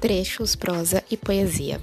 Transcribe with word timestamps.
Trechos, 0.00 0.54
prosa 0.54 1.02
e 1.10 1.16
poesia. 1.16 1.80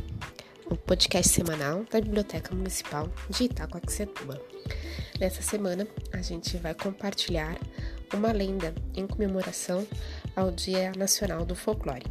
O 0.70 0.76
podcast 0.76 1.34
semanal 1.34 1.84
da 1.92 2.00
Biblioteca 2.00 2.54
Municipal 2.54 3.10
de 3.28 3.46
Itacoaxetuba. 3.46 4.40
Nessa 5.20 5.42
semana, 5.42 5.88
a 6.14 6.22
gente 6.22 6.56
vai 6.58 6.76
compartilhar 6.76 7.58
uma 8.14 8.32
lenda 8.32 8.74
em 8.96 9.08
comemoração 9.08 9.88
ao 10.36 10.52
Dia 10.52 10.92
Nacional 10.96 11.44
do 11.44 11.56
Folclore. 11.56 12.06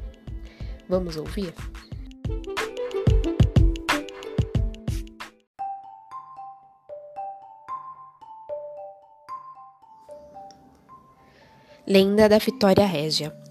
Vamos 0.88 1.16
ouvir? 1.16 1.54
Lenda 11.86 12.28
da 12.28 12.38
Vitória 12.38 12.86
Régia. 12.86 13.41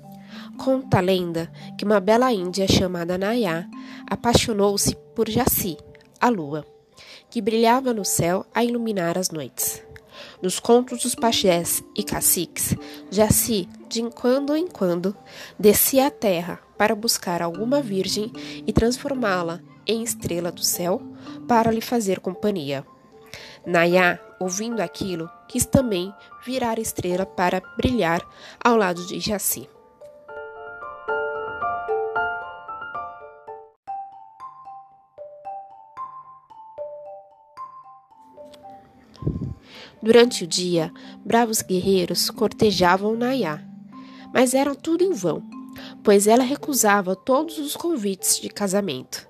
Conta 0.63 0.99
a 0.99 1.01
lenda 1.01 1.51
que 1.75 1.83
uma 1.83 1.99
bela 1.99 2.31
índia 2.31 2.67
chamada 2.67 3.17
Nayá 3.17 3.67
apaixonou-se 4.07 4.95
por 5.15 5.27
Jaci, 5.27 5.75
a 6.19 6.29
lua, 6.29 6.63
que 7.31 7.41
brilhava 7.41 7.95
no 7.95 8.05
céu 8.05 8.45
a 8.53 8.63
iluminar 8.63 9.17
as 9.17 9.31
noites. 9.31 9.83
Nos 10.39 10.59
contos 10.59 11.01
dos 11.01 11.15
pajés 11.15 11.83
e 11.97 12.03
caciques, 12.03 12.75
Jaci, 13.09 13.67
de 13.89 14.03
quando 14.11 14.55
em 14.55 14.67
quando, 14.67 15.17
descia 15.57 16.05
à 16.05 16.11
terra 16.11 16.59
para 16.77 16.93
buscar 16.93 17.41
alguma 17.41 17.81
virgem 17.81 18.31
e 18.67 18.71
transformá-la 18.71 19.61
em 19.87 20.03
estrela 20.03 20.51
do 20.51 20.63
céu 20.63 21.01
para 21.47 21.71
lhe 21.71 21.81
fazer 21.81 22.19
companhia. 22.19 22.85
Nayá, 23.65 24.19
ouvindo 24.39 24.79
aquilo, 24.79 25.27
quis 25.47 25.65
também 25.65 26.13
virar 26.45 26.77
estrela 26.77 27.25
para 27.25 27.63
brilhar 27.77 28.21
ao 28.63 28.77
lado 28.77 29.03
de 29.07 29.19
Jaci. 29.19 29.67
Durante 40.01 40.43
o 40.43 40.47
dia, 40.47 40.91
bravos 41.23 41.61
guerreiros 41.61 42.29
cortejavam 42.29 43.15
Nayá, 43.15 43.63
mas 44.33 44.53
era 44.53 44.73
tudo 44.73 45.03
em 45.03 45.11
vão, 45.11 45.43
pois 46.03 46.27
ela 46.27 46.43
recusava 46.43 47.15
todos 47.15 47.57
os 47.59 47.75
convites 47.75 48.39
de 48.39 48.49
casamento. 48.49 49.29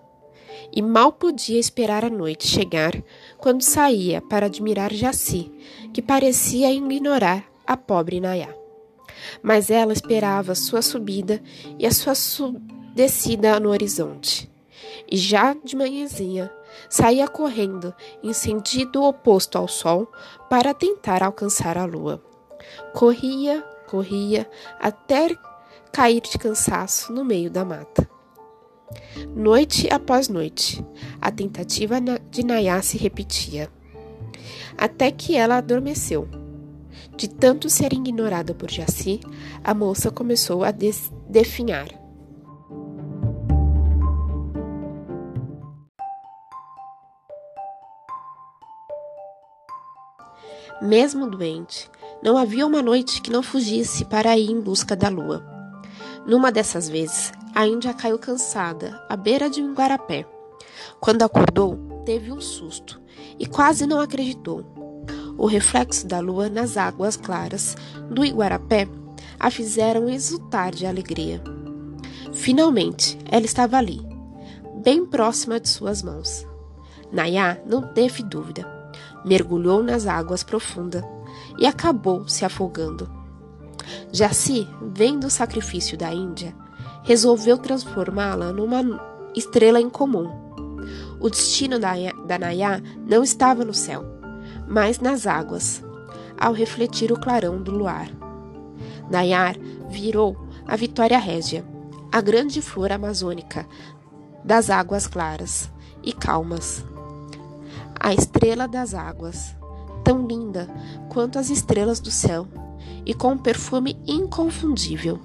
E 0.73 0.81
mal 0.81 1.11
podia 1.11 1.59
esperar 1.59 2.05
a 2.05 2.09
noite 2.09 2.47
chegar 2.47 2.93
quando 3.37 3.61
saía 3.61 4.21
para 4.21 4.45
admirar 4.45 4.93
Jaci, 4.93 5.51
que 5.93 6.01
parecia 6.01 6.71
ignorar 6.71 7.45
a 7.67 7.75
pobre 7.75 8.21
Nayá. 8.21 8.55
Mas 9.43 9.69
ela 9.69 9.91
esperava 9.91 10.55
sua 10.55 10.81
subida 10.81 11.41
e 11.77 11.85
a 11.85 11.91
sua 11.91 12.13
descida 12.95 13.59
no 13.59 13.69
horizonte. 13.69 14.49
E 15.09 15.17
já 15.17 15.53
de 15.53 15.75
manhãzinha 15.75 16.49
Saía 16.89 17.27
correndo 17.27 17.93
em 18.23 18.33
sentido 18.33 19.03
oposto 19.03 19.57
ao 19.57 19.67
sol 19.67 20.11
para 20.49 20.73
tentar 20.73 21.23
alcançar 21.23 21.77
a 21.77 21.85
lua. 21.85 22.21
Corria, 22.93 23.63
corria, 23.87 24.49
até 24.79 25.35
cair 25.91 26.21
de 26.21 26.37
cansaço 26.37 27.11
no 27.11 27.25
meio 27.25 27.49
da 27.49 27.65
mata. 27.65 28.09
Noite 29.35 29.87
após 29.91 30.27
noite, 30.27 30.85
a 31.21 31.31
tentativa 31.31 31.97
de 32.29 32.45
Nayá 32.45 32.81
se 32.81 32.97
repetia, 32.97 33.69
até 34.77 35.11
que 35.11 35.35
ela 35.35 35.57
adormeceu. 35.57 36.27
De 37.15 37.29
tanto 37.29 37.69
ser 37.69 37.93
ignorada 37.93 38.53
por 38.53 38.69
Jaci, 38.69 39.19
a 39.63 39.73
moça 39.73 40.11
começou 40.11 40.63
a 40.63 40.71
definhar. 40.71 42.00
Mesmo 50.81 51.29
doente, 51.29 51.87
não 52.23 52.35
havia 52.35 52.65
uma 52.65 52.81
noite 52.81 53.21
que 53.21 53.29
não 53.29 53.43
fugisse 53.43 54.03
para 54.03 54.35
ir 54.35 54.49
em 54.49 54.59
busca 54.59 54.95
da 54.95 55.09
lua. 55.09 55.45
Numa 56.25 56.51
dessas 56.51 56.89
vezes, 56.89 57.31
a 57.53 57.67
Índia 57.67 57.93
caiu 57.93 58.17
cansada 58.17 58.99
à 59.07 59.15
beira 59.15 59.47
de 59.47 59.61
um 59.61 59.75
guarapé. 59.75 60.25
Quando 60.99 61.21
acordou, 61.21 61.77
teve 62.03 62.31
um 62.31 62.41
susto 62.41 62.99
e 63.37 63.45
quase 63.45 63.85
não 63.85 63.99
acreditou. 63.99 64.65
O 65.37 65.45
reflexo 65.45 66.07
da 66.07 66.19
lua 66.19 66.49
nas 66.49 66.75
águas 66.77 67.15
claras 67.15 67.77
do 68.09 68.25
Iguarapé 68.25 68.87
a 69.39 69.51
fizeram 69.51 70.09
exultar 70.09 70.71
de 70.71 70.87
alegria. 70.87 71.43
Finalmente, 72.33 73.19
ela 73.29 73.45
estava 73.45 73.77
ali, 73.77 74.01
bem 74.83 75.05
próxima 75.05 75.59
de 75.59 75.69
suas 75.69 76.01
mãos. 76.01 76.43
Nayá 77.11 77.61
não 77.67 77.93
teve 77.93 78.23
dúvida 78.23 78.80
mergulhou 79.23 79.83
nas 79.83 80.07
águas 80.07 80.43
profundas 80.43 81.03
e 81.57 81.65
acabou 81.65 82.27
se 82.27 82.45
afogando. 82.45 83.09
Jaci, 84.11 84.67
vendo 84.93 85.27
o 85.27 85.29
sacrifício 85.29 85.97
da 85.97 86.13
Índia, 86.13 86.55
resolveu 87.03 87.57
transformá-la 87.57 88.51
numa 88.51 88.81
estrela 89.35 89.79
incomum. 89.79 90.29
O 91.19 91.29
destino 91.29 91.79
da, 91.79 91.93
da 92.25 92.39
Nayá 92.39 92.81
não 93.07 93.23
estava 93.23 93.63
no 93.63 93.73
céu, 93.73 94.03
mas 94.67 94.99
nas 94.99 95.27
águas, 95.27 95.83
ao 96.39 96.53
refletir 96.53 97.11
o 97.11 97.19
clarão 97.19 97.61
do 97.61 97.71
luar. 97.71 98.09
Nayar 99.09 99.55
virou 99.89 100.47
a 100.65 100.75
Vitória 100.75 101.19
Régia, 101.19 101.65
a 102.11 102.21
grande 102.21 102.61
flor 102.61 102.91
amazônica 102.91 103.67
das 104.43 104.69
águas 104.69 105.07
claras 105.07 105.71
e 106.03 106.11
calmas 106.11 106.83
a 108.03 108.13
estrela 108.15 108.67
das 108.67 108.95
águas, 108.95 109.55
tão 110.03 110.25
linda 110.25 110.67
quanto 111.09 111.37
as 111.37 111.51
estrelas 111.51 111.99
do 111.99 112.09
céu, 112.09 112.47
e 113.05 113.13
com 113.13 113.33
um 113.33 113.37
perfume 113.37 113.95
inconfundível. 114.07 115.19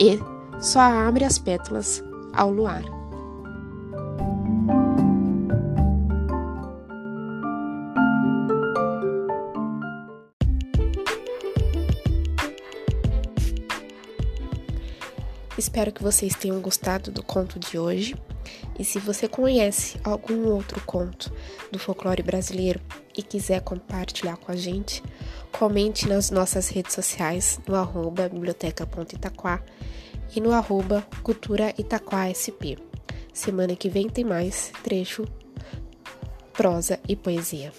E 0.00 0.18
só 0.60 0.80
abre 0.80 1.24
as 1.24 1.38
pétalas 1.38 2.02
ao 2.32 2.50
luar. 2.50 2.82
Espero 15.58 15.92
que 15.92 16.02
vocês 16.02 16.34
tenham 16.34 16.60
gostado 16.60 17.10
do 17.10 17.22
conto 17.22 17.58
de 17.58 17.78
hoje. 17.78 18.16
E 18.78 18.84
se 18.84 18.98
você 18.98 19.26
conhece 19.26 19.98
algum 20.04 20.46
outro 20.48 20.80
conto 20.86 21.32
do 21.72 21.78
folclore 21.78 22.22
brasileiro 22.22 22.80
e 23.16 23.22
quiser 23.22 23.60
compartilhar 23.60 24.36
com 24.36 24.52
a 24.52 24.56
gente, 24.56 25.02
comente 25.50 26.08
nas 26.08 26.30
nossas 26.30 26.68
redes 26.68 26.94
sociais 26.94 27.58
no 27.66 27.74
arroba 27.74 28.28
biblioteca.itaquá 28.28 29.60
e 30.34 30.40
no 30.40 30.52
arroba 30.52 31.04
cultura 31.22 31.74
sp. 32.30 32.78
Semana 33.32 33.74
que 33.74 33.88
vem 33.88 34.08
tem 34.08 34.24
mais 34.24 34.72
trecho, 34.82 35.24
prosa 36.52 37.00
e 37.08 37.16
poesia. 37.16 37.72